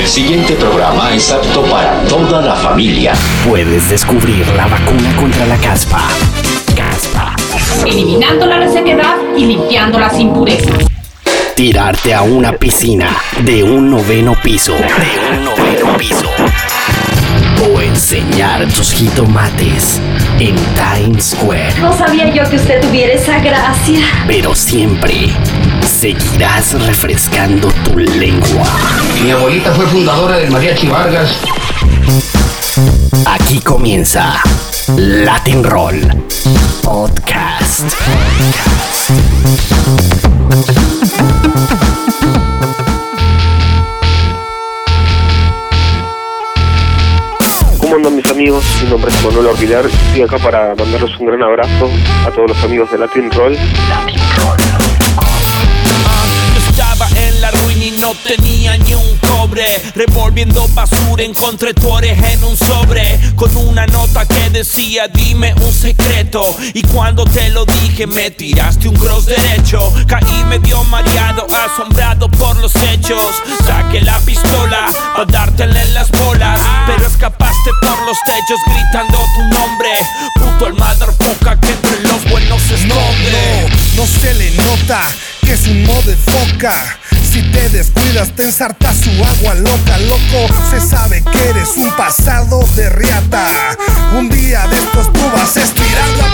[0.00, 3.12] El siguiente programa es apto para toda la familia.
[3.46, 6.08] Puedes descubrir la vacuna contra la caspa.
[6.74, 7.36] Caspa.
[7.86, 10.86] Eliminando la resequedad y limpiando las impurezas.
[11.54, 14.72] Tirarte a una piscina de un noveno piso.
[14.72, 16.24] De un noveno piso.
[17.62, 20.00] O enseñar tus jitomates
[20.40, 21.80] en Times Square.
[21.80, 24.00] No sabía yo que usted tuviera esa gracia.
[24.26, 25.28] Pero siempre
[25.86, 28.66] seguirás refrescando tu lengua.
[29.22, 31.36] Mi abuelita fue fundadora del Mariachi Vargas.
[33.26, 34.40] Aquí comienza
[34.96, 36.00] Latin Roll
[36.82, 37.94] Podcast.
[41.40, 41.89] ¿Cómo
[48.40, 48.64] amigos?
[48.82, 49.84] Mi nombre es Manuel Orbilar.
[49.84, 51.90] Estoy acá para mandarles un gran abrazo
[52.26, 53.54] a todos los amigos de Latin Roll.
[56.56, 59.66] Estaba en la ruina y no tenía ni un cobre.
[59.94, 63.20] Revolviendo basura encontré tu oreja en un sobre.
[63.36, 66.42] Con una nota que decía dime un secreto.
[66.72, 69.92] Y cuando te lo dije me tiraste un cross derecho.
[70.06, 73.34] Caí medio mareado, asombrado por los hechos.
[73.66, 76.58] Saqué la pistola para dártela en las bolas.
[78.46, 79.88] Pero escapaste por los techos gritando tu nombre.
[80.34, 83.68] Puto el motherfucker que entre los buenos se No, esconde.
[83.96, 85.00] no, no se le nota
[85.42, 86.98] que es un modo foca.
[87.30, 90.54] Si te descuidas, te ensartas su agua loca, loco.
[90.70, 93.46] Se sabe que eres un pasado de riata.
[94.14, 96.29] Un día de estos tú vas a estirar la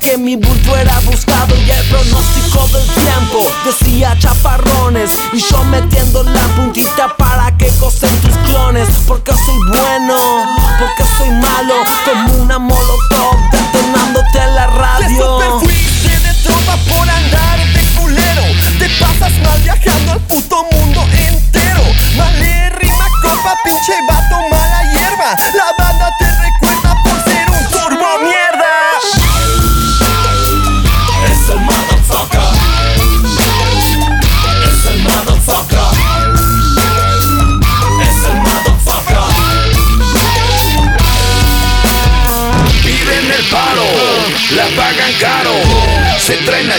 [0.00, 3.38] que mi bulto era buscado y el pronóstico del tiempo.
[3.64, 10.16] Decía chaparrones y yo metiendo la puntita para que gocen tus clones, porque soy bueno,
[10.78, 11.74] porque soy malo,
[12.04, 13.09] como una molotov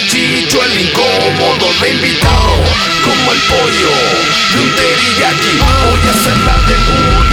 [0.03, 2.53] El incómodo de invitado.
[3.03, 3.91] Como el pollo
[4.51, 5.59] de un teriyaki.
[5.59, 6.13] Voy a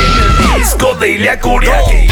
[0.05, 2.09] en el disco de Kuriaki.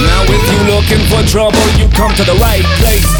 [0.00, 3.15] Now if you looking for trouble, you come to the right place.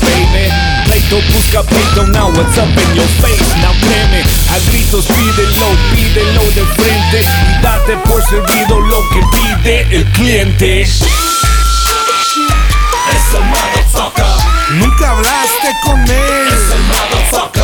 [1.08, 3.54] Pleito busca pleito, now what's up in your face?
[3.62, 9.86] Now créeme, a gritos pídelo, pídelo de frente y date por servido lo que pide
[9.96, 10.82] el cliente.
[10.82, 11.00] Es
[13.34, 14.24] el motherfucker,
[14.78, 16.48] Nunca hablaste con él.
[16.48, 17.62] es el motherfucker.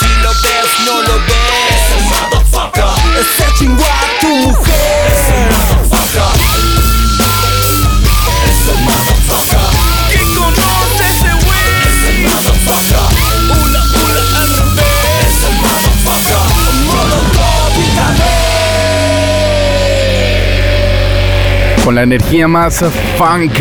[0.00, 1.34] Si lo ves, no lo ves.
[1.68, 2.88] Es el motherfucker,
[3.36, 4.67] Se chingó a tu mujer.
[21.88, 22.84] Con la energía más
[23.16, 23.54] funk,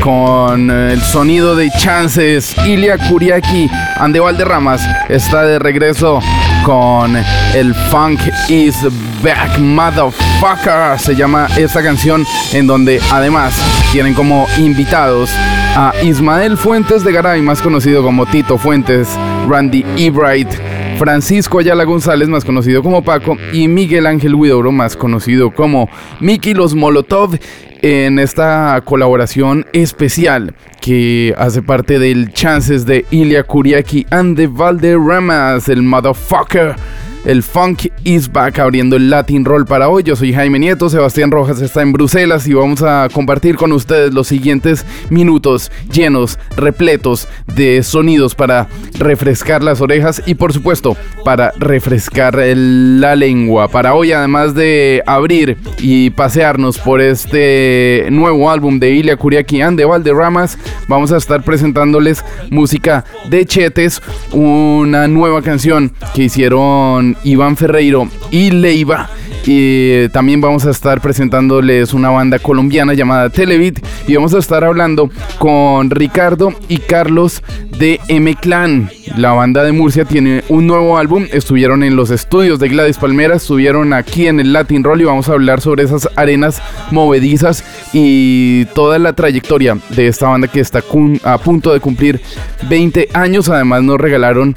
[0.00, 2.56] con eh, el sonido de chances.
[2.64, 4.80] Ilia Kuriaki, Ande Valderramas
[5.10, 6.18] está de regreso
[6.64, 7.14] con
[7.54, 8.74] el Funk is
[9.22, 10.98] Back, Motherfucker.
[10.98, 12.24] Se llama esta canción,
[12.54, 13.54] en donde además
[13.92, 15.28] tienen como invitados
[15.76, 19.10] a Ismael Fuentes de Garay, más conocido como Tito Fuentes,
[19.46, 20.48] Randy Ebright.
[20.96, 26.54] Francisco Ayala González, más conocido como Paco, y Miguel Ángel Huidobro, más conocido como Miki
[26.54, 27.36] Los Molotov,
[27.84, 35.68] en esta colaboración especial que hace parte del Chances de Ilia Kuriaki and the Valderramas,
[35.68, 36.76] el motherfucker.
[37.24, 40.02] El Funk is back abriendo el Latin Roll para hoy.
[40.02, 44.12] Yo soy Jaime Nieto, Sebastián Rojas está en Bruselas y vamos a compartir con ustedes
[44.12, 48.68] los siguientes minutos llenos, repletos de sonidos para
[48.98, 53.68] refrescar las orejas y por supuesto para refrescar la lengua.
[53.68, 59.86] Para hoy además de abrir y pasearnos por este nuevo álbum de Ilia Curiaquian de
[59.86, 68.08] Valderramas, vamos a estar presentándoles música de Chetes, una nueva canción que hicieron Iván Ferreiro
[68.30, 69.08] y Leiva.
[69.46, 73.78] Y también vamos a estar presentándoles una banda colombiana llamada Televit
[74.08, 77.42] y vamos a estar hablando con Ricardo y Carlos
[77.78, 78.90] de M Clan.
[79.18, 83.36] La banda de Murcia tiene un nuevo álbum, estuvieron en los estudios de Gladys Palmera,
[83.36, 88.64] estuvieron aquí en el Latin Roll y vamos a hablar sobre esas arenas movedizas y
[88.74, 90.82] toda la trayectoria de esta banda que está
[91.24, 92.22] a punto de cumplir
[92.68, 93.50] 20 años.
[93.50, 94.56] Además nos regalaron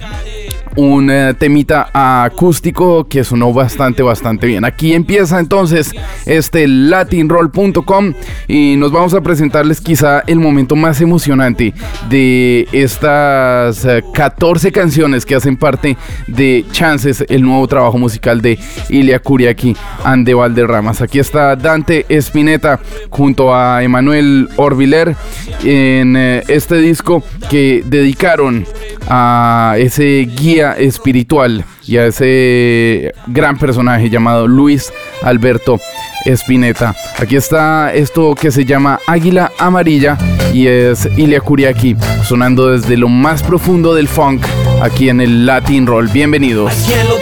[0.77, 4.63] un eh, temita acústico que sonó bastante, bastante bien.
[4.63, 5.91] Aquí empieza entonces
[6.25, 8.13] este latinroll.com
[8.47, 11.73] y nos vamos a presentarles quizá el momento más emocionante
[12.09, 15.97] de estas 14 eh, canciones que hacen parte
[16.27, 18.59] de Chances, el nuevo trabajo musical de
[18.89, 21.01] Ilia Curiaki Ande Valderramas.
[21.01, 22.79] Aquí está Dante Espineta
[23.09, 25.15] junto a Emanuel Orbiler
[25.63, 28.65] en eh, este disco que dedicaron
[29.09, 34.91] a ese guía espiritual y a ese gran personaje llamado Luis
[35.21, 35.79] Alberto
[36.25, 36.95] Espineta.
[37.17, 40.17] Aquí está esto que se llama Águila Amarilla
[40.53, 44.45] y es Ilia Kuriaki sonando desde lo más profundo del funk
[44.81, 46.07] aquí en el Latin Roll.
[46.07, 46.73] Bienvenidos.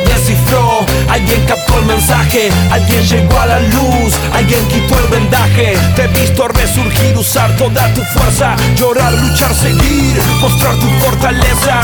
[0.06, 0.80] Descifró,
[1.15, 5.77] alguien captó el mensaje, alguien llegó a la luz, alguien quitó el vendaje.
[5.95, 11.81] Te he visto resurgir, usar toda tu fuerza, llorar, luchar, seguir, mostrar tu fortaleza.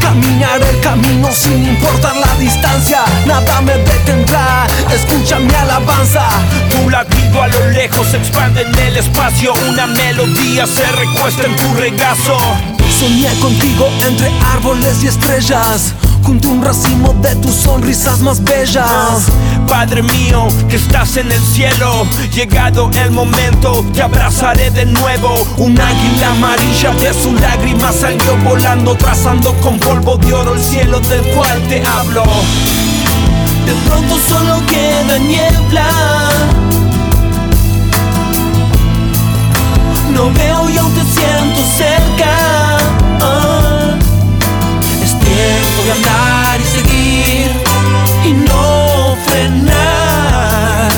[0.00, 4.66] Caminar el camino sin importar la distancia, nada me detendrá.
[4.92, 6.26] Escucha mi alabanza,
[6.68, 9.54] tu latido a lo lejos se expande en el espacio.
[9.68, 12.36] Una melodía se recuesta en tu regazo.
[12.98, 15.94] Soñé contigo entre árboles y estrellas
[16.24, 19.28] junto a un racimo de tus sonrisas más bellas.
[19.68, 25.34] Padre mío, que estás en el cielo, llegado el momento, te abrazaré de nuevo.
[25.58, 30.98] Un águila amarilla de su lágrima salió volando, trazando con polvo de oro el cielo
[31.00, 32.24] del cual te hablo.
[33.66, 35.88] De pronto solo queda niebla.
[40.12, 42.74] No veo y aún te siento cerca.
[45.34, 47.50] Tiempo de andar y seguir
[48.24, 50.88] y no frenar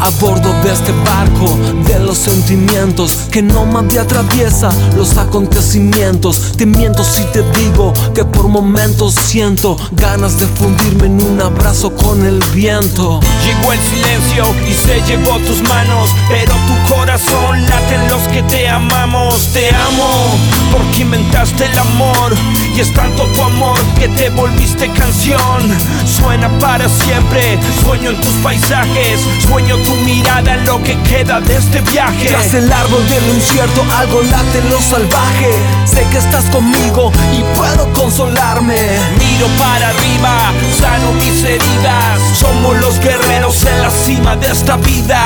[0.00, 6.56] a bordo de este barco de los sentimientos que no me atraviesa los acontecimientos.
[6.56, 11.94] Te miento si te digo que por momentos siento ganas de fundirme en un abrazo
[11.94, 13.20] con el viento.
[13.44, 18.42] Llegó el silencio y se llevó tus manos, pero tu corazón late en los que
[18.42, 19.48] te amamos.
[19.52, 20.38] Te amo
[20.72, 22.34] porque inventaste el amor
[22.78, 25.76] y es tanto tu amor que te volviste canción.
[26.06, 31.56] Suena para siempre, sueño en tus paisajes, sueño tu mirada en lo que queda de
[31.56, 32.28] este viaje.
[32.28, 35.50] Tras el árbol de lo incierto, algo late en lo salvaje.
[35.86, 38.78] Sé que estás conmigo y puedo consolarme.
[39.18, 42.20] Miro para arriba, sano mis heridas.
[42.38, 45.20] Somos los guerreros en la cima de esta vida.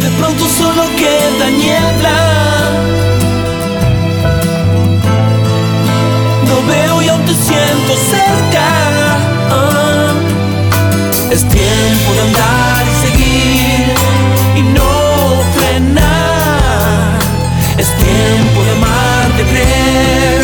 [0.00, 2.57] De pronto solo queda niebla.
[7.28, 8.68] Te siento cerca.
[9.50, 10.12] Ah,
[11.30, 12.84] es tiempo de andar
[14.56, 17.18] y no frenar.
[17.76, 20.37] Es tiempo de amar, de creer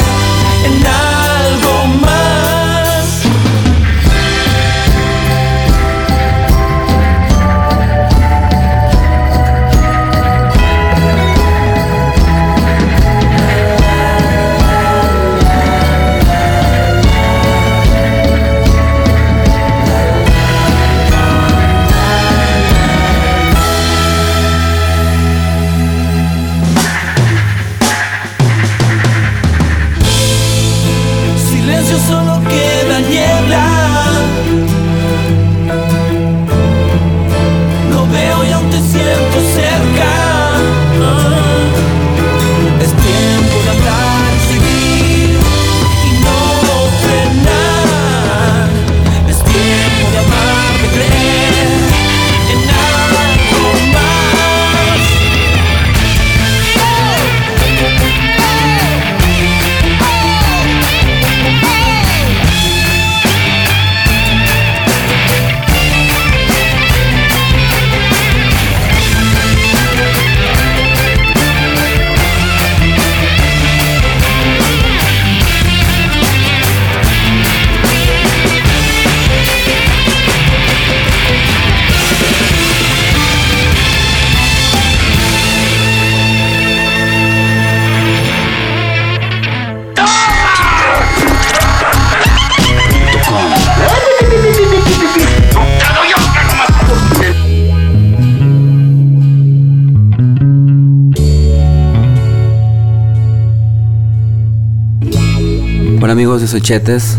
[106.34, 107.16] amigos de Sochetes?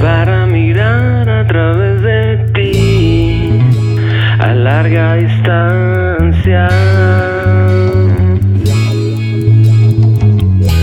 [0.01, 3.53] para mirar a través de ti
[4.41, 6.69] a larga distancia.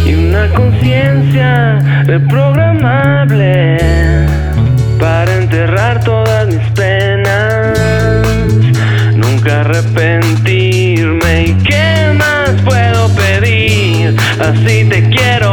[0.06, 3.78] Y una conciencia reprogramable
[4.98, 6.27] para enterrar todas
[14.48, 15.47] Así te quiero,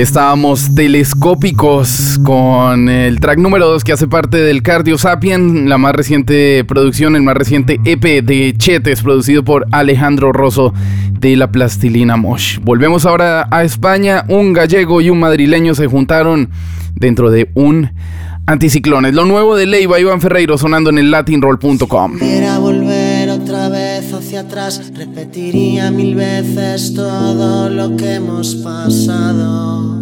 [0.00, 5.94] Estábamos telescópicos con el track número 2 que hace parte del Cardio Sapien, la más
[5.94, 10.72] reciente producción, el más reciente EP de Chetes, producido por Alejandro Rosso
[11.12, 12.60] de la Plastilina Mosh.
[12.62, 16.48] Volvemos ahora a España, un gallego y un madrileño se juntaron
[16.94, 17.90] dentro de un
[18.46, 19.12] anticiclones.
[19.12, 22.18] Lo nuevo de Leiva, Iván Ferreiro sonando en el latinroll.com.
[24.30, 29.98] hacia atrás, repetiría mil veces todo lo que hemos pasado.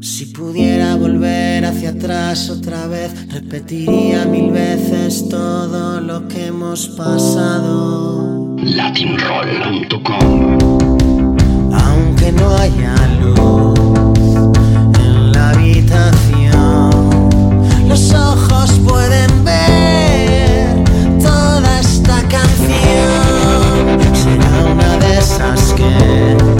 [0.00, 8.56] Si pudiera volver hacia atrás otra vez, repetiría mil veces todo lo que hemos pasado.
[8.56, 11.36] Latinroll.com
[11.74, 13.78] Aunque no haya luz
[14.98, 16.90] en la habitación,
[17.86, 19.21] los ojos pueden
[25.42, 26.51] una de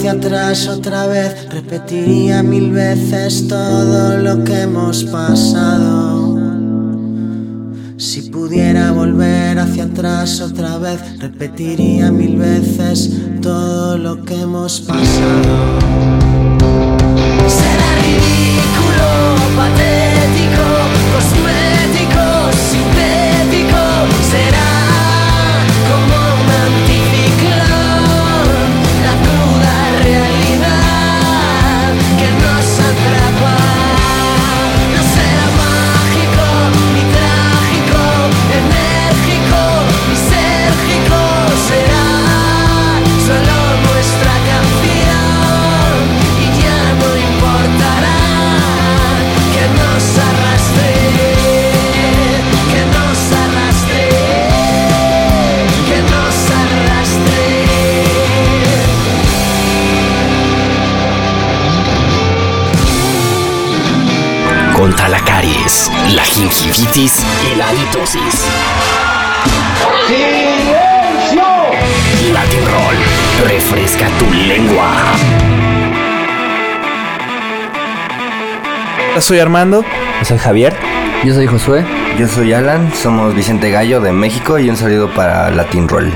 [0.00, 6.38] hacia atrás otra vez, repetiría mil veces todo lo que hemos pasado.
[7.98, 13.10] Si pudiera volver hacia atrás otra vez, repetiría mil veces
[13.42, 15.78] todo lo que hemos pasado.
[17.46, 19.36] Será ridículo,
[64.80, 68.46] Contra la caries, la gingivitis y la halitosis.
[70.06, 71.42] ¡Silencio!
[72.32, 72.96] Latin Roll,
[73.46, 74.90] refresca tu lengua.
[79.14, 79.84] Yo soy Armando.
[80.20, 80.74] Yo soy Javier.
[81.24, 81.84] Yo soy Josué.
[82.18, 82.90] Yo soy Alan.
[82.94, 86.10] Somos Vicente Gallo de México y un saludo para Latin Roll.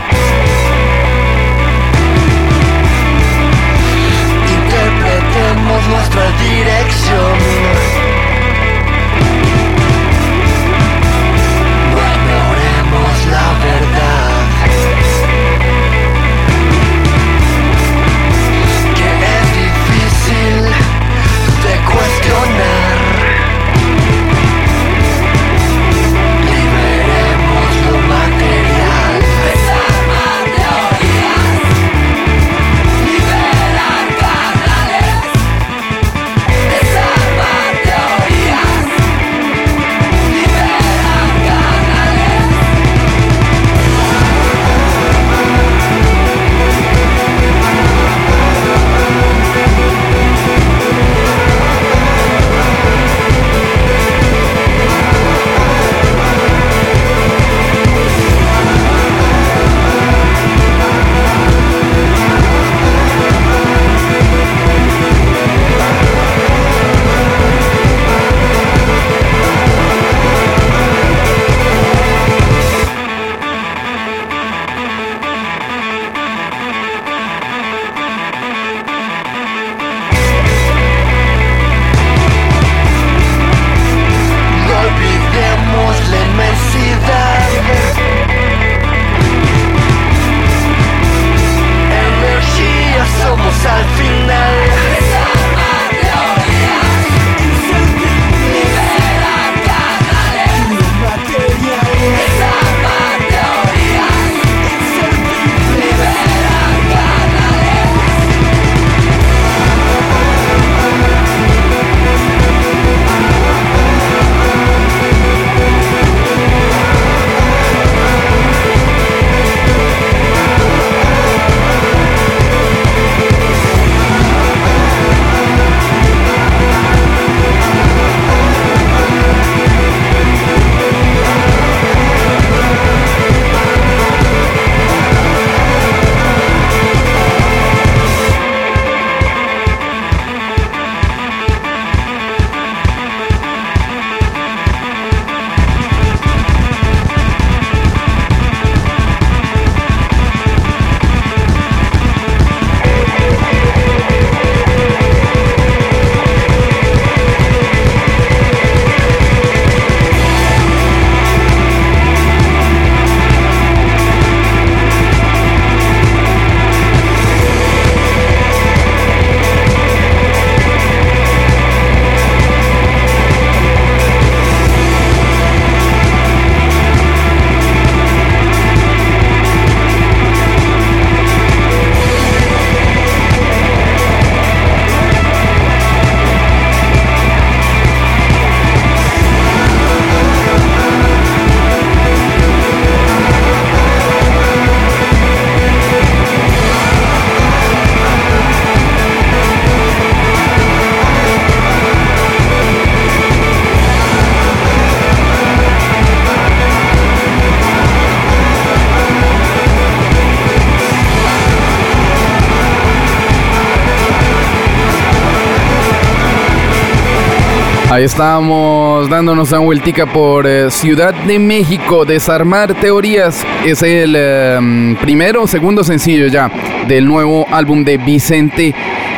[217.95, 223.47] Ahí estábamos dándonos una vueltica por eh, Ciudad de México, Desarmar Teorías.
[223.65, 226.51] Es el eh, primero, segundo sencillo ya
[226.89, 228.75] del nuevo álbum de Vicente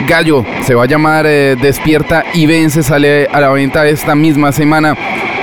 [0.07, 0.45] Gallo.
[0.61, 4.95] Se va a llamar eh, Despierta y Vence, sale a la venta esta misma semana.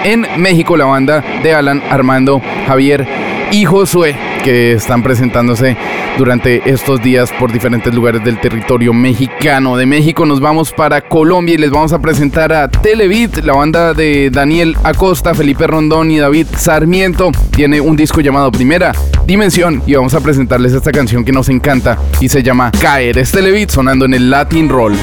[0.03, 3.07] En México la banda de Alan, Armando, Javier
[3.51, 5.75] y Josué que están presentándose
[6.17, 9.77] durante estos días por diferentes lugares del territorio mexicano.
[9.77, 13.93] De México nos vamos para Colombia y les vamos a presentar a Televit, la banda
[13.93, 17.31] de Daniel Acosta, Felipe Rondón y David Sarmiento.
[17.51, 18.91] Tiene un disco llamado Primera
[19.25, 23.17] Dimensión y vamos a presentarles esta canción que nos encanta y se llama Caer.
[23.17, 24.95] Es Televit sonando en el Latin Roll.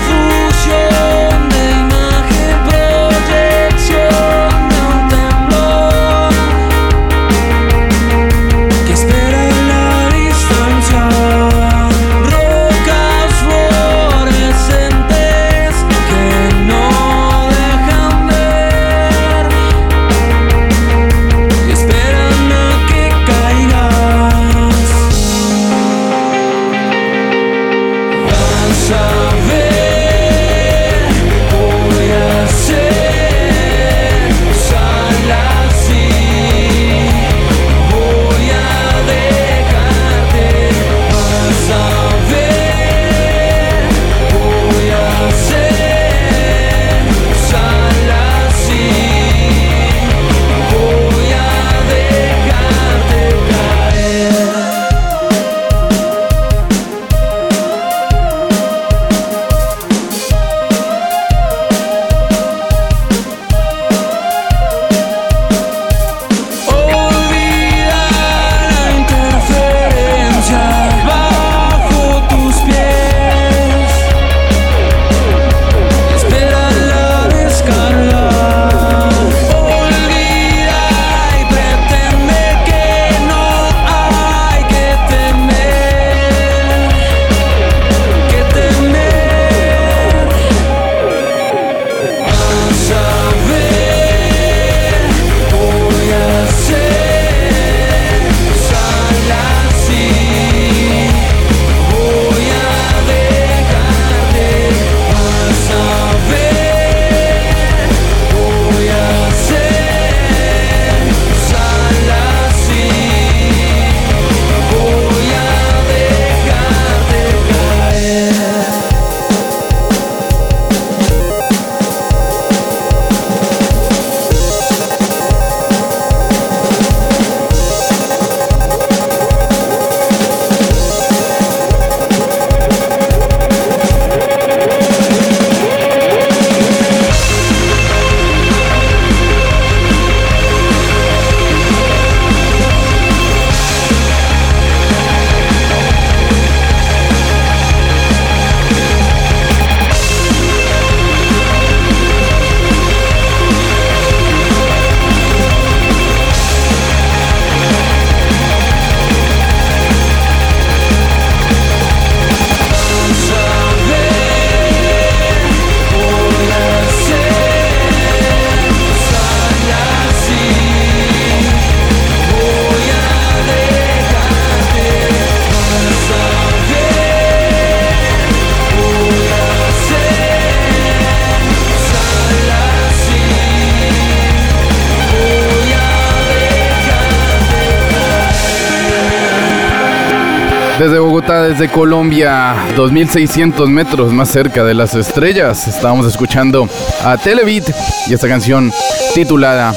[191.51, 196.69] Desde Colombia, 2600 metros más cerca de las estrellas, estábamos escuchando
[197.05, 197.65] a Televit
[198.09, 198.71] y esta canción
[199.17, 199.75] titulada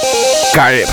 [0.53, 0.87] Caer.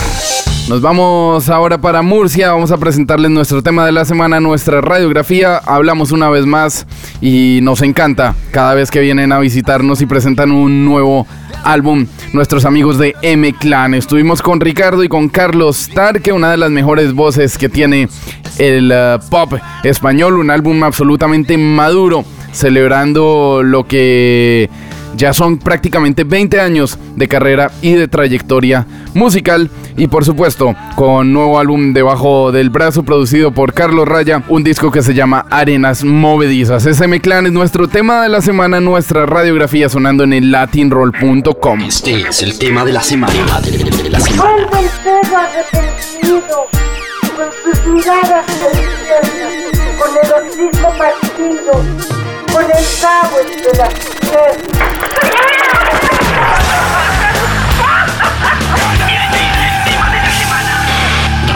[0.70, 5.58] Nos vamos ahora para Murcia, vamos a presentarles nuestro tema de la semana, nuestra radiografía.
[5.58, 6.86] Hablamos una vez más
[7.20, 11.26] y nos encanta cada vez que vienen a visitarnos y presentan un nuevo
[11.64, 13.94] álbum nuestros amigos de M Clan.
[13.94, 18.08] Estuvimos con Ricardo y con Carlos Tarque, una de las mejores voces que tiene
[18.58, 24.68] el uh, pop español, un álbum absolutamente maduro, celebrando lo que
[25.16, 31.32] ya son prácticamente 20 años de carrera y de trayectoria musical y por supuesto con
[31.32, 36.04] nuevo álbum debajo del brazo producido por Carlos Raya, un disco que se llama Arenas
[36.04, 36.86] Movedizas.
[36.86, 41.80] SM Clan es nuestro tema de la semana, nuestra radiografía sonando en el latinroll.com.
[41.82, 43.60] Este es el tema de la semana.
[43.60, 44.18] De la
[47.40, 48.46] con sus miradas
[49.98, 52.19] con el partido,
[52.52, 53.94] conectados de las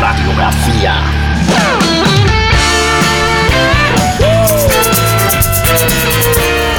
[0.01, 0.95] Radiografía.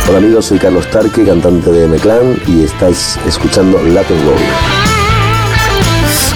[0.08, 4.85] Hola amigos, soy Carlos Tarque, cantante de M-Clan y estás escuchando Latin Roll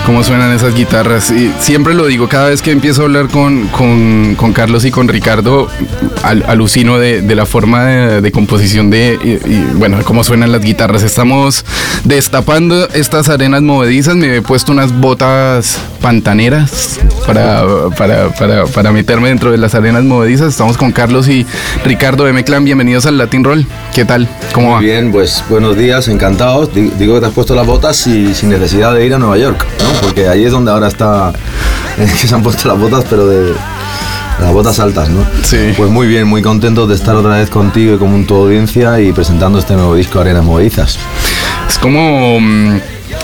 [0.09, 1.29] cómo suenan esas guitarras.
[1.29, 5.07] Y siempre lo digo, cada vez que empiezo a hablar con, con, Carlos y con
[5.07, 5.67] Ricardo,
[6.23, 10.61] al, alucino de, de, la forma de, composición de, y, y, bueno, cómo suenan las
[10.61, 11.03] guitarras.
[11.03, 11.63] Estamos
[12.05, 17.63] destapando estas arenas movedizas, me he puesto unas botas pantaneras para,
[17.97, 20.49] para, para, para meterme dentro de las arenas movedizas.
[20.49, 21.45] Estamos con Carlos y
[21.83, 23.65] Ricardo de M-Clan, bienvenidos al Latin Roll.
[23.93, 24.27] ¿Qué tal?
[24.53, 24.79] ¿Cómo va?
[24.79, 26.69] Bien, pues buenos días, encantados.
[26.73, 29.65] Digo que te has puesto las botas y sin necesidad de ir a Nueva York,
[29.79, 30.01] ¿no?
[30.01, 31.33] porque ahí es donde ahora está,
[31.97, 33.53] que se han puesto las botas, pero de
[34.41, 35.25] las botas altas, ¿no?
[35.43, 35.73] Sí.
[35.75, 39.11] Pues muy bien, muy contentos de estar otra vez contigo y con tu audiencia y
[39.11, 40.97] presentando este nuevo disco Arenas Movedizas.
[41.67, 42.39] Es como...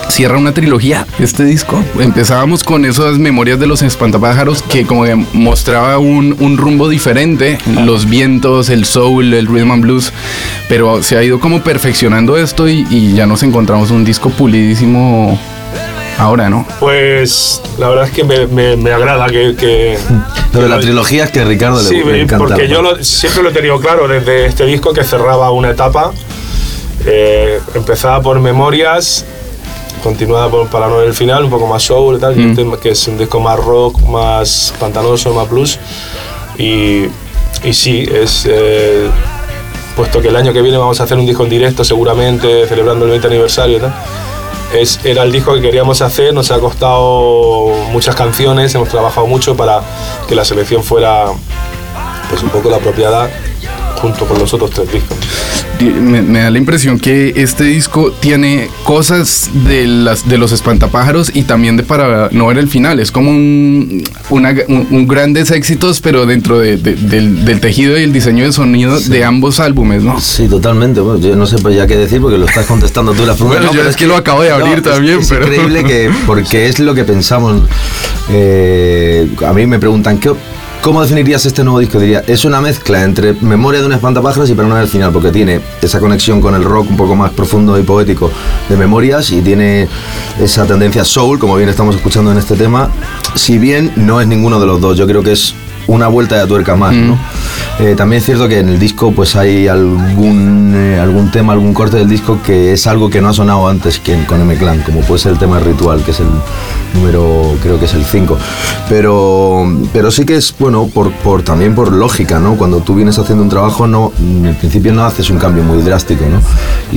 [0.09, 1.83] Cierra una trilogía este disco.
[1.99, 7.57] Empezábamos con esas memorias de los espantapájaros que como que mostraba un, un, rumbo diferente,
[7.83, 10.13] los vientos, el soul, el rhythm and blues,
[10.69, 15.39] pero se ha ido como perfeccionando esto y, y ya nos encontramos un disco pulidísimo
[16.17, 16.65] ahora, ¿no?
[16.79, 19.55] Pues la verdad es que me, me, me agrada que...
[19.57, 19.97] que
[20.53, 22.45] lo de la trilogía es que a Ricardo sí, le, le encanta.
[22.45, 26.11] porque yo lo, siempre lo he tenido claro desde este disco que cerraba una etapa.
[27.05, 29.25] Eh, empezaba por Memorias,
[30.03, 32.77] continuada por Para no el final, un poco más soul y tal, mm.
[32.81, 35.79] que es un disco más rock, más pantanoso, más blues.
[36.58, 37.05] Y,
[37.63, 38.45] y sí, es...
[38.49, 39.10] Eh,
[39.95, 43.05] puesto que el año que viene vamos a hacer un disco en directo seguramente, celebrando
[43.05, 43.95] el 20 aniversario y tal.
[44.73, 49.55] Es, era el disco que queríamos hacer, nos ha costado muchas canciones, hemos trabajado mucho
[49.55, 49.81] para
[50.27, 51.27] que la selección fuera
[52.29, 53.29] pues un poco la apropiada
[53.95, 55.17] junto con los otros tres discos.
[55.79, 61.31] Me, me, da la impresión que este disco tiene cosas de, las, de los espantapájaros
[61.34, 62.99] y también de para no ver el final.
[62.99, 67.97] Es como un, una, un, un grandes éxitos, pero dentro de, de, del, del, tejido
[67.97, 69.10] y el diseño de sonido sí.
[69.10, 70.19] de ambos álbumes, ¿no?
[70.19, 71.01] Sí, totalmente.
[71.01, 73.58] Bueno, yo no sé pues ya qué decir porque lo estás contestando tú la pregunta.
[73.60, 75.45] Bueno, no, yo pero es que lo acabo de abrir no, también, es, pero.
[75.45, 77.63] Es increíble que, porque es lo que pensamos.
[78.29, 80.31] Eh, a mí me preguntan, ¿qué,
[80.85, 81.99] ¿Cómo definirías este nuevo disco?
[81.99, 85.59] Diría, es una mezcla entre Memoria de un espantapájaros y no al final, porque tiene
[85.81, 88.29] esa conexión con el rock un poco más profundo y poético
[88.69, 89.87] de Memorias y tiene
[90.39, 92.91] esa tendencia soul, como bien estamos escuchando en este tema,
[93.33, 95.55] si bien no es ninguno de los dos, yo creo que es
[95.87, 97.17] una vuelta de tuerca más, ¿no?
[97.79, 101.73] Eh, también es cierto que en el disco pues hay algún, eh, algún tema, algún
[101.73, 105.01] corte del disco que es algo que no ha sonado antes que con M-Clan, como
[105.01, 106.27] puede ser el tema Ritual, que es el
[106.93, 108.37] número, creo que es el 5.
[108.87, 112.55] Pero, pero sí que es, bueno, por, por, también por lógica, ¿no?
[112.55, 116.23] Cuando tú vienes haciendo un trabajo, no, en principio no haces un cambio muy drástico,
[116.25, 116.39] ¿no?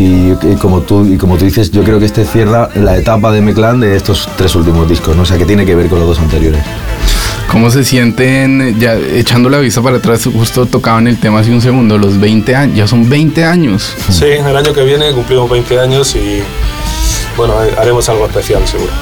[0.00, 3.32] Y, y como, tú, y como tú dices, yo creo que este cierra la etapa
[3.32, 5.22] de M-Clan de estos tres últimos discos, ¿no?
[5.22, 6.62] O sea, que tiene que ver con los dos anteriores.
[7.50, 11.62] ¿Cómo se sienten, ya echando la vista para atrás, justo tocaban el tema hace un
[11.62, 13.94] segundo, los 20 años, ya son 20 años?
[14.10, 16.42] Sí, el año que viene cumplimos 20 años y
[17.36, 18.92] bueno, haremos algo especial seguro.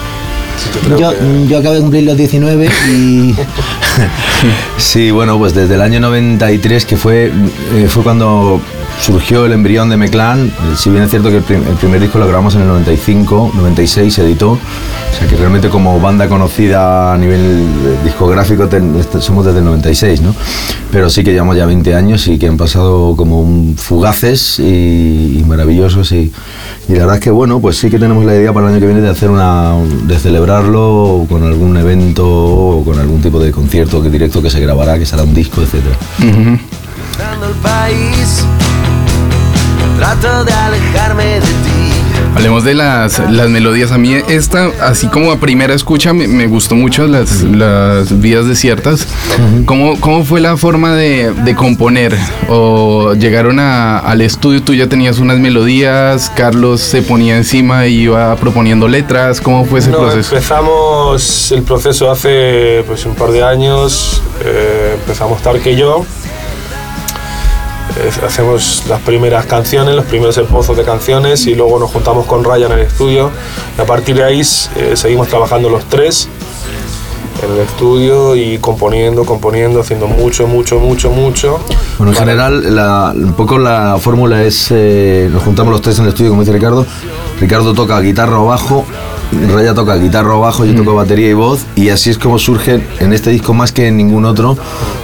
[0.98, 1.48] Yo, que...
[1.48, 3.34] yo acabo de cumplir los 19 y...
[4.78, 7.32] sí, bueno, pues desde el año 93 que fue,
[7.74, 8.60] eh, fue cuando
[9.00, 12.18] surgió el embrión de Meclán, si bien es cierto que el, prim el, primer disco
[12.18, 14.58] lo grabamos en el 95, 96 se editó, o
[15.18, 17.64] sea que realmente como banda conocida a nivel
[18.04, 20.34] discográfico ten, somos desde el 96, ¿no?
[20.90, 25.44] Pero sí que llevamos ya 20 años y que han pasado como fugaces y, y
[25.46, 26.32] maravillosos y,
[26.88, 28.80] y, la verdad es que bueno, pues sí que tenemos la idea para el año
[28.80, 33.52] que viene de hacer una, de celebrarlo con algún evento o con algún tipo de
[33.52, 35.84] concierto que directo que se grabará, que será un disco, etc.
[42.36, 43.92] Hablemos de las, las melodías.
[43.92, 48.46] A mí esta, así como a primera escucha, me, me gustó mucho las, las vidas
[48.46, 49.08] desiertas.
[49.38, 49.64] Uh -huh.
[49.64, 52.14] ¿Cómo, ¿Cómo, fue la forma de, de componer?
[52.50, 58.02] ¿O llegaron a, al estudio, tú ya tenías unas melodías, Carlos se ponía encima y
[58.02, 59.40] iba proponiendo letras?
[59.40, 60.34] ¿Cómo fue ese no, proceso?
[60.34, 64.22] Empezamos el proceso hace pues, un par de años.
[64.44, 66.04] Eh, empezamos Tarque y yo
[68.26, 72.72] hacemos las primeras canciones, los primeros esbozos de canciones y luego nos juntamos con Ryan
[72.72, 73.30] en el estudio.
[73.76, 76.28] Y a partir de ahí eh, seguimos trabajando los tres
[77.42, 81.60] en el estudio y componiendo, componiendo, haciendo mucho, mucho, mucho, mucho.
[81.98, 86.04] Bueno, en general, la, un poco la fórmula es, eh, nos juntamos los tres en
[86.04, 86.86] el estudio, como dice Ricardo,
[87.40, 88.84] Ricardo toca guitarra o bajo,
[89.32, 92.80] Raya toca guitarra o bajo, yo toco batería y voz, y así es como surge
[93.00, 94.56] en este disco más que en ningún otro,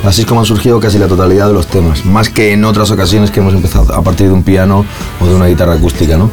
[0.05, 2.91] así es como han surgido casi la totalidad de los temas, más que en otras
[2.91, 4.85] ocasiones que hemos empezado a partir de un piano
[5.21, 6.31] o de una guitarra acústica, ¿no?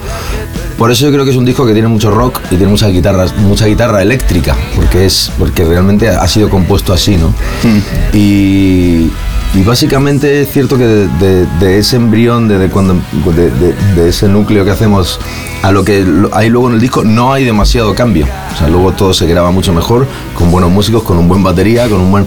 [0.78, 2.88] Por eso yo creo que es un disco que tiene mucho rock y tiene mucha
[2.88, 7.30] guitarra, mucha guitarra eléctrica, porque es porque realmente ha sido compuesto así, ¿no?
[7.30, 8.16] Mm.
[8.16, 9.12] Y,
[9.54, 12.96] y básicamente es cierto que de, de- de ese embrión, de, de cuando,
[13.36, 15.20] de, de- de ese núcleo que hacemos
[15.64, 18.28] a lo que hay luego en el disco, no hay demasiado cambio.
[18.54, 21.88] O sea, luego todo se graba mucho mejor, con buenos músicos, con un buen batería,
[21.90, 22.26] con un buen.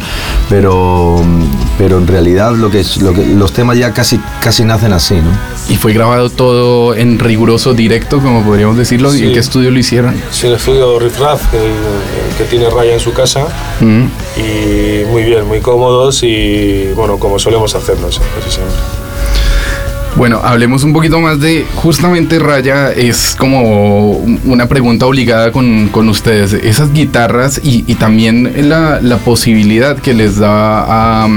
[0.48, 1.22] Pero,
[1.78, 5.14] pero en realidad lo que es, lo que, los temas ya casi, casi nacen así,
[5.14, 5.30] ¿no?
[5.68, 9.14] Y fue grabado todo en riguroso directo, como podríamos decirlo.
[9.14, 10.14] ¿Y en qué estudio lo hicieron?
[10.30, 11.58] Sí, el estudio Riff Raff, que,
[12.36, 13.46] que tiene Raya en su casa.
[13.80, 14.04] Mm.
[14.36, 18.76] Y muy bien, muy cómodos y bueno, como solemos hacernos casi siempre.
[20.14, 24.10] Bueno, hablemos un poquito más de justamente Raya, es como
[24.44, 30.38] una pregunta obligada con, con ustedes, esas guitarras y, también la, la posibilidad que les
[30.38, 30.84] da
[31.24, 31.28] a,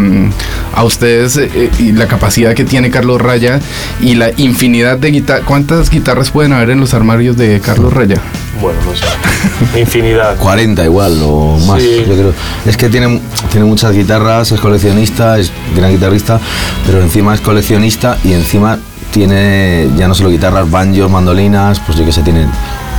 [0.73, 3.62] a ustedes eh, y la capacidad que tiene Carlos Raya
[4.01, 5.45] y la infinidad de guitarras.
[5.45, 8.21] ¿Cuántas guitarras pueden haber en los armarios de Carlos Raya?
[8.61, 9.05] Bueno, no sé.
[9.79, 10.37] Infinidad.
[10.37, 12.03] 40 igual o más, Sí.
[12.07, 12.33] yo creo.
[12.65, 13.19] Es que tiene,
[13.51, 16.39] tiene muchas guitarras, es coleccionista, es gran guitarrista,
[16.85, 18.79] pero encima es coleccionista y encima
[19.11, 22.47] tiene ya no solo guitarras, banjos, mandolinas, pues yo que sé, tiene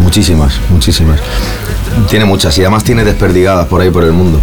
[0.00, 1.20] muchísimas, muchísimas.
[2.08, 4.40] Tiene muchas y además tiene desperdigadas por ahí por el mundo.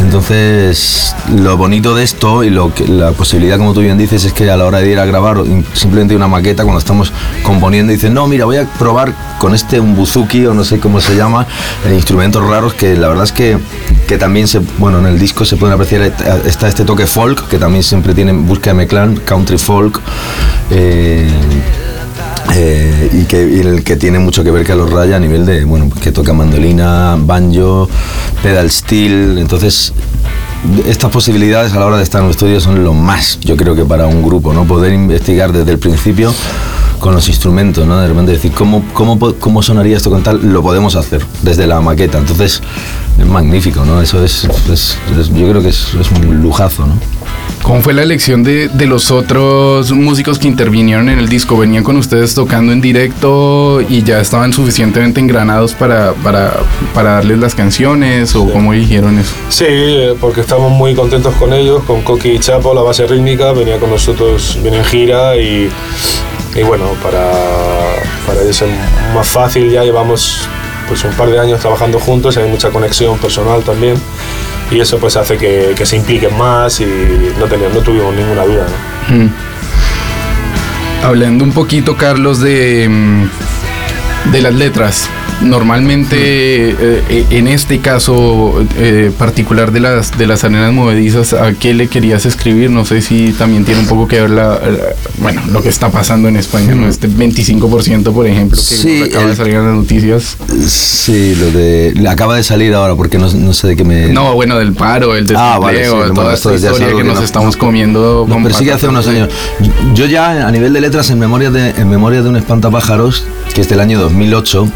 [0.00, 4.56] Entonces, lo bonito de esto y la posibilidad, como tú bien dices, es que a
[4.56, 5.38] la hora de ir a grabar
[5.74, 9.96] simplemente una maqueta, cuando estamos componiendo, dicen, no, mira, voy a probar con este un
[9.96, 11.46] buzuki o no sé cómo se llama,
[11.86, 13.58] eh, instrumentos raros que la verdad es que,
[14.06, 16.12] que también se, bueno, en el disco se pueden apreciar, eh,
[16.46, 20.00] está este toque folk, que también siempre tiene Busca de Meclán, country folk.
[20.70, 21.28] eh,
[22.54, 25.64] eh, y que el que tiene mucho que ver que los raya a nivel de
[25.64, 27.88] bueno que toca mandolina banjo
[28.42, 29.92] pedal steel entonces
[30.86, 33.74] estas posibilidades a la hora de estar en un estudio son lo más yo creo
[33.74, 36.32] que para un grupo no poder investigar desde el principio
[36.98, 37.98] con los instrumentos, ¿no?
[37.98, 40.52] De repente decir, ¿cómo, cómo, cómo sonaría esto con tal?
[40.52, 42.18] Lo podemos hacer desde la maqueta.
[42.18, 42.60] Entonces,
[43.18, 44.02] es magnífico, ¿no?
[44.02, 46.92] Eso es, es- es- yo creo que es, es un lujazo, ¿no?
[47.62, 51.58] ¿Cómo fue la elección de, de los otros músicos que intervinieron en el disco?
[51.58, 56.54] ¿Venían con ustedes tocando en directo y ya estaban suficientemente engranados para, para,
[56.94, 59.34] para darles las canciones o cómo eligieron eso?
[59.50, 63.52] Sí, eh, porque estamos muy contentos con ellos, con Coqui y Chapo, la base rítmica,
[63.52, 65.70] venía con nosotros, viene en gira y,
[66.56, 67.30] y bueno, para,
[68.26, 68.70] para ellos es
[69.14, 70.48] más fácil, ya llevamos
[70.88, 73.96] pues un par de años trabajando juntos, hay mucha conexión personal también
[74.70, 76.86] y eso pues hace que, que se impliquen más y
[77.38, 78.66] no, teníamos, tuvimos ninguna duda.
[79.08, 79.16] ¿no?
[79.16, 79.30] Mm.
[81.02, 85.08] Hablando un poquito, Carlos, de, mm, de las letras.
[85.42, 86.16] Normalmente,
[86.70, 91.74] eh, eh, en este caso eh, particular de las, de las arenas movedizas, ¿a qué
[91.74, 92.70] le querías escribir?
[92.70, 95.90] No sé si también tiene un poco que ver la, la- bueno, lo que está
[95.90, 96.86] pasando en España, ¿no?
[96.88, 100.36] Este 25%, por ejemplo, que Sí, acaba de salir en las noticias.
[100.66, 101.94] Sí, lo de.
[102.08, 104.08] Acaba de salir ahora porque no, no sé de qué me.
[104.12, 107.18] No, bueno, del paro, el desempleo, Ah, vale, sí, toda esta historia que que nos
[107.18, 108.24] no- estamos comiendo.
[108.26, 109.28] Nos con persigue hace unos años.
[109.94, 113.24] Yo ya a nivel de letras en memoria de, en memoria de un espantapájaros,
[113.54, 114.70] que es del año 2008,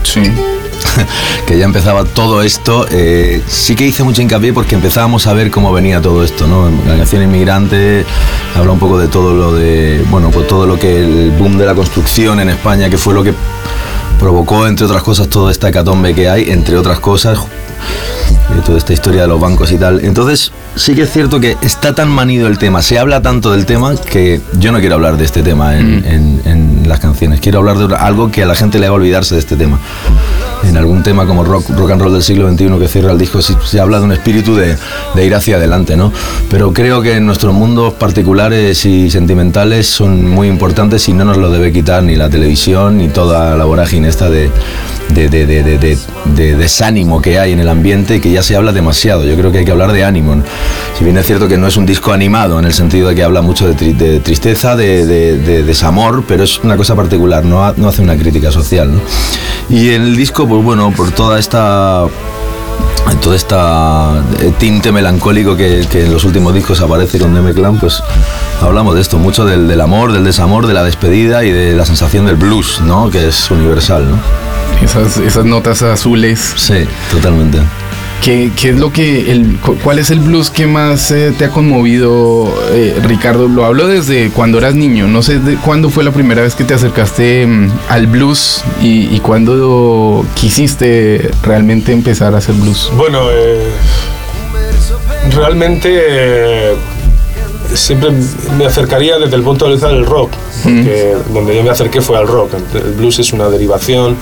[1.46, 5.50] que ya empezaba todo esto, eh, sí que hice mucho hincapié porque empezábamos a ver
[5.50, 6.70] cómo venía todo esto, ¿no?
[6.86, 8.04] La canción Inmigrante
[8.54, 11.66] habla un poco de todo lo de, bueno, pues todo lo que el boom de
[11.66, 13.34] la construcción en España, que fue lo que
[14.18, 17.38] provocó, entre otras cosas, toda esta hecatombe que hay, entre otras cosas,
[18.64, 20.04] toda esta historia de los bancos y tal.
[20.04, 23.66] Entonces, sí que es cierto que está tan manido el tema, se habla tanto del
[23.66, 27.40] tema que yo no quiero hablar de este tema en, en- en las canciones.
[27.40, 29.78] Quiero hablar de algo que a la gente le haga olvidarse de este tema.
[30.68, 33.40] En algún tema como rock, rock and roll del siglo XXI que cierra el disco,
[33.42, 34.76] se habla de un espíritu de,
[35.14, 36.12] de ir hacia adelante, ¿no?
[36.50, 41.36] Pero creo que en nuestros mundos particulares y sentimentales son muy importantes y no nos
[41.38, 44.50] lo debe quitar ni la televisión ni toda la vorágine esta de,
[45.10, 45.98] de, de- de- de- de-
[46.34, 49.24] de desánimo que hay en el ambiente y que ya se habla demasiado.
[49.24, 50.42] Yo creo que hay que hablar de ánimo.
[50.98, 53.22] Si bien es cierto que no es un disco animado en el sentido de que
[53.22, 57.44] habla mucho de, tri- de tristeza, de, de- de desamor, pero es una cosa particular,
[57.44, 58.92] no, no hace una crítica social.
[58.92, 59.00] ¿no?
[59.68, 62.04] Y en el disco, pues bueno, por toda esta
[63.20, 63.56] todo este
[64.58, 68.02] tinte melancólico que, que en los últimos discos aparece con Deme Clan, pues
[68.60, 71.86] hablamos de esto, mucho del, del amor, del desamor, de la despedida y de la
[71.86, 73.10] sensación del blues, ¿no?
[73.10, 74.18] Que es universal, ¿no?
[74.82, 76.52] Esas, esas notas azules.
[76.56, 77.60] Sí, totalmente.
[78.24, 81.44] ¿Qué, qué es lo que, el, cu- cuál es el blues que más eh, te
[81.44, 83.48] ha conmovido, eh, Ricardo?
[83.48, 85.06] Lo hablo desde cuando eras niño.
[85.08, 89.14] No sé de cuándo fue la primera vez que te acercaste mm, al blues y,
[89.14, 92.90] y cuándo quisiste realmente empezar a hacer blues.
[92.96, 93.68] Bueno, eh,
[95.34, 96.74] realmente eh,
[97.74, 98.10] siempre
[98.56, 100.30] me acercaría desde el punto de vista del rock,
[100.64, 102.54] porque donde yo me acerqué fue al rock.
[102.74, 104.16] El blues es una derivación,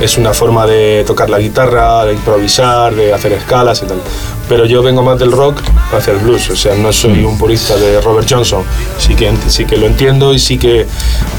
[0.00, 4.00] es una forma de tocar la guitarra, de improvisar, de hacer escalas y tal.
[4.48, 5.60] Pero yo vengo más del rock
[5.92, 8.62] hacia el blues, o sea, no soy un purista de Robert Johnson.
[8.98, 10.86] Sí que, sí que lo entiendo y sí que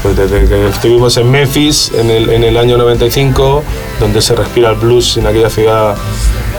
[0.02, 3.64] pues, desde que estuvimos en Memphis en el, en el año 95,
[3.98, 5.96] donde se respira el blues en aquella ciudad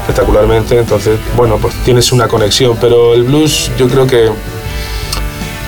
[0.02, 4.30] espectacularmente, entonces, bueno, pues tienes una conexión, pero el blues yo creo que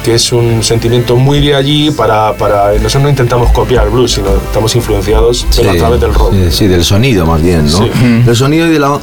[0.03, 4.11] que es un sentimiento muy de allí para, para nosotros no intentamos copiar el blues
[4.11, 7.77] sino estamos influenciados pero a través del rock Sí, sí, del sonido más bien, ¿no?
[7.77, 7.89] Sí.
[8.25, 8.99] Del sonido y de la...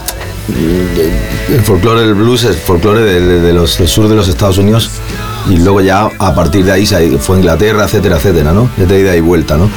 [0.48, 4.58] de- El folclore del blues es folclore del, de los, del sur de los Estados
[4.58, 4.90] Unidos
[5.48, 6.86] y luego ya a partir de ahí
[7.18, 8.68] fue Inglaterra, etcétera, etcétera, ¿no?
[8.78, 9.70] Es de ida y vuelta, ¿no?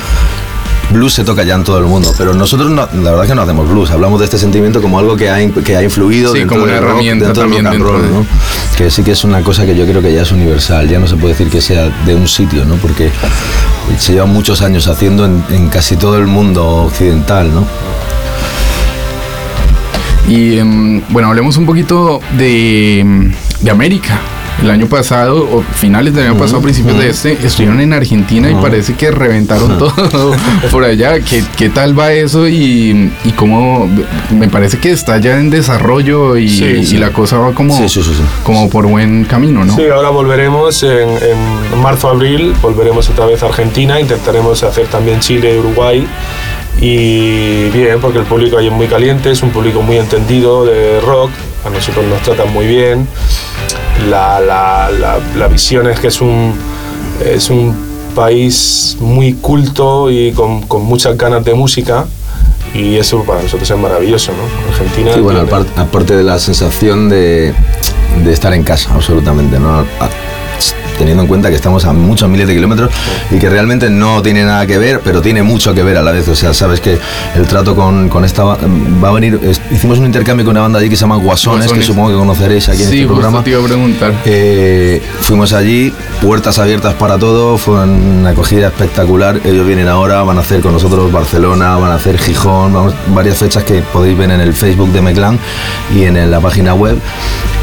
[0.93, 3.41] Blues se toca ya en todo el mundo, pero nosotros no- la verdad que no
[3.41, 6.39] hacemos blues, hablamos de este sentimiento como algo que ha, in- que ha influido Sí,
[6.39, 8.77] dentro como una rock, herramienta dentro del también rock and dentro roll, de- ¿no?
[8.77, 11.07] Que sí que es una cosa que yo creo que ya es universal, ya no
[11.07, 12.75] se puede decir que sea de un sitio, ¿no?
[12.75, 13.09] Porque
[13.97, 17.65] se lleva muchos años haciendo en, en casi todo el mundo occidental, ¿no?
[20.27, 24.19] Y em, bueno, hablemos un poquito de, em, de América.
[24.61, 28.55] El año pasado, o finales del año pasado, principios de este, estuvieron en Argentina y
[28.55, 29.93] parece que reventaron todo
[30.71, 31.19] por allá.
[31.19, 32.47] ¿Qué, qué tal va eso?
[32.47, 33.89] Y, y cómo
[34.31, 36.95] me parece que está ya en desarrollo y, Sí, sí.
[36.95, 37.77] y la cosa va como,
[38.43, 39.75] como por buen camino, ¿no?
[39.75, 45.19] Sí, ahora volveremos en, en marzo, abril, volveremos otra vez a Argentina, intentaremos hacer también
[45.19, 46.07] Chile, Uruguay.
[46.79, 50.99] Y bien, porque el público ahí es muy caliente, es un público muy entendido de
[51.01, 51.31] rock,
[51.65, 53.07] a nosotros nos tratan muy bien.
[54.09, 56.53] La, la, la, la visión es que es un,
[57.25, 57.73] es un
[58.15, 62.05] país muy culto y con, con muchas ganas de música.
[62.73, 64.71] Y eso para nosotros es maravilloso, ¿no?
[64.73, 65.13] Argentina.
[65.13, 67.53] Sí, bueno, tiene- aparte, aparte de la sensación de,
[68.25, 69.85] de estar en casa, absolutamente, ¿no?
[70.71, 72.91] A- teniendo en cuenta que estamos a muchos miles de kilómetros
[73.31, 76.11] y que realmente no tiene nada que ver, pero tiene mucho que ver a la
[76.11, 76.27] vez.
[76.27, 76.99] O sea, sabes que
[77.35, 78.57] el trato con, con esta ba-
[79.03, 79.39] va a venir.
[79.43, 82.15] es- hicimos un intercambio con una banda allí que se llama Guasones, que supongo que
[82.15, 83.43] conoceréis aquí en Sí, este programa.
[83.43, 84.13] te iba a preguntar.
[84.25, 85.91] Eh, fuimos allí,
[86.21, 89.41] puertas abiertas para todo, fue una acogida espectacular.
[89.43, 93.37] Ellos vienen ahora, van a hacer con nosotros Barcelona, van a hacer Gijón, vamos, varias
[93.37, 95.39] fechas que podéis ver en el Facebook de Meclán
[95.93, 96.97] y en la página web.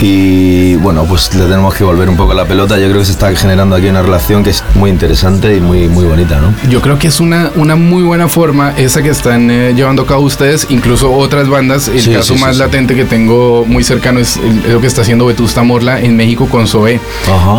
[0.00, 2.78] Y bueno, pues le tenemos que volver un poco la pelota.
[2.78, 5.88] Yo creo que se está generando aquí una relación que es muy interesante y muy,
[5.88, 6.54] muy bonita, ¿no?
[6.70, 10.06] Yo creo que es una, una muy buena forma esa que están eh, llevando a
[10.06, 11.88] cabo ustedes, incluso otras bandas.
[11.88, 12.60] El Sí, caso sí, sí, más sí.
[12.62, 16.16] latente que tengo muy cercano es, el- es lo que está haciendo Vetusta Morla en
[16.16, 17.00] México con Zoé.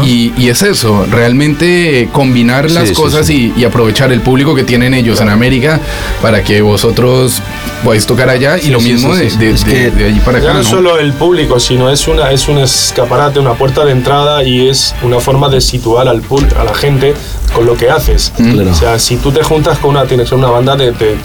[0.05, 3.53] Y, y es eso, realmente combinar las sí, cosas sí.
[3.55, 5.79] Y, y aprovechar el público que tienen ellos en América
[6.21, 7.41] para que vosotros
[7.83, 9.37] podáis tocar allá y lo sí, mismo sí, de, sí.
[9.37, 10.53] de- Es que de allí para ya acá.
[10.57, 10.69] no ¿no?
[10.69, 14.93] solo el público, sino es, una, es un escaparate, una puerta de entrada y es
[15.11, 17.13] una forma de situar al pul- a la gente
[17.53, 18.31] con lo que haces.
[18.35, 18.71] Claro.
[18.71, 21.17] O sea, si tú te juntas con una, tienes una banda de, de-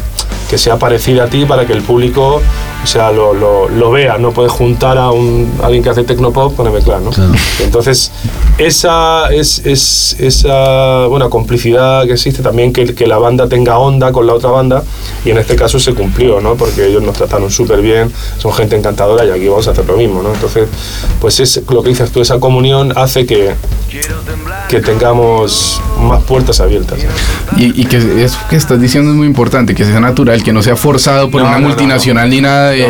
[0.50, 2.40] que sea parecida a ti para que el público
[2.86, 4.16] o sea, lo, lo, lo vea.
[4.16, 7.10] No puedes juntar a, un, a alguien que hace tecnopop con M-Clan, ¿no?
[7.60, 8.12] Entonces,
[8.58, 14.12] esa es, es esa buena complicidad que existe también, que, que la banda tenga onda
[14.12, 14.84] con la otra banda,
[15.24, 16.54] y en este caso se cumplió, ¿no?
[16.54, 19.96] Porque ellos nos trataron súper bien, son gente encantadora y aquí vamos a hacer lo
[19.96, 20.32] mismo, ¿no?
[20.32, 20.68] Entonces,
[21.20, 23.50] pues es lo que dices tú, esa comunión hace que,
[24.68, 26.98] que tengamos más puertas abiertas.
[27.56, 30.62] Y, y que eso que estás diciendo es muy importante, que sea natural, que no
[30.62, 32.86] sea forzado por No, una no, no, multinacional ni nada de,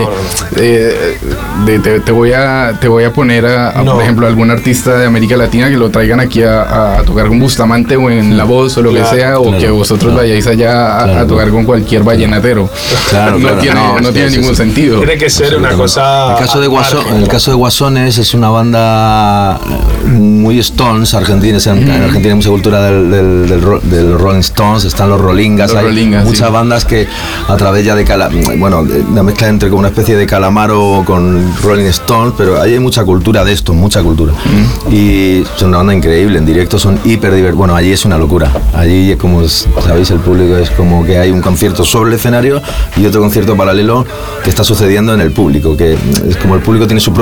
[1.64, 3.94] de- te, te voy a te voy a poner a, a, No.
[3.94, 7.38] por ejemplo algún artista de América Latina que lo traigan aquí a, a tocar con
[7.38, 10.26] Bustamante o en La Voz o lo Claro, que sea, o claro, que vosotros claro.
[10.26, 12.68] vayáis allá a, tocar con cualquier vallenatero.
[13.10, 14.62] Claro, no claro, tiene, no, tiene sí, ningún sí.
[14.62, 14.98] sentido.
[14.98, 16.32] Tiene que ser una cosa.
[16.32, 21.58] El caso, de margen, el caso de Guasones es una banda eh, muy Stones, argentina,
[21.64, 25.20] en, en Argentina hay mucha cultura del, del, del ro- del Rolling Stones, están los
[25.20, 26.52] Rollingas, Los hay Rollingas, muchas sí.
[26.52, 27.06] bandas que
[27.48, 31.54] a través ya de cala, bueno, una mezcla entre como una especie de calamaro con
[31.62, 34.32] Rolling Stones, pero ahí hay mucha cultura de esto, mucha cultura.
[34.90, 37.56] Y son una banda increíble, en directo son hiper divertidos.
[37.56, 38.50] Bueno, allí es una locura.
[38.74, 42.60] Allí, es como sabéis, el público es como que hay un concierto sobre el escenario
[42.96, 44.04] y otro concierto paralelo
[44.42, 45.96] que está sucediendo en el público, que
[46.28, 47.14] es como el público tiene su propio